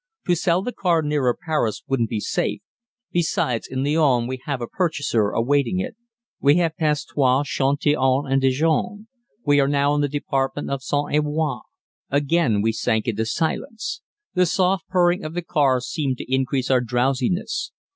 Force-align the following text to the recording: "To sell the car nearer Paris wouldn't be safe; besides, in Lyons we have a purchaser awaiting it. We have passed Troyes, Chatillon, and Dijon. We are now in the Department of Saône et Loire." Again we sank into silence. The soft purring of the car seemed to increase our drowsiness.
"To 0.25 0.35
sell 0.35 0.63
the 0.63 0.71
car 0.71 1.03
nearer 1.03 1.37
Paris 1.45 1.83
wouldn't 1.85 2.09
be 2.09 2.19
safe; 2.19 2.61
besides, 3.11 3.67
in 3.69 3.83
Lyons 3.83 4.27
we 4.27 4.39
have 4.45 4.59
a 4.59 4.65
purchaser 4.65 5.29
awaiting 5.29 5.79
it. 5.79 5.95
We 6.39 6.55
have 6.55 6.75
passed 6.75 7.09
Troyes, 7.09 7.45
Chatillon, 7.47 8.25
and 8.25 8.41
Dijon. 8.41 9.07
We 9.45 9.59
are 9.59 9.67
now 9.67 9.93
in 9.93 10.01
the 10.01 10.09
Department 10.09 10.71
of 10.71 10.81
Saône 10.81 11.13
et 11.15 11.23
Loire." 11.23 11.61
Again 12.09 12.63
we 12.63 12.71
sank 12.71 13.05
into 13.07 13.27
silence. 13.27 14.01
The 14.33 14.47
soft 14.47 14.87
purring 14.89 15.23
of 15.23 15.35
the 15.35 15.43
car 15.43 15.79
seemed 15.79 16.17
to 16.17 16.33
increase 16.33 16.71
our 16.71 16.81
drowsiness. 16.81 17.71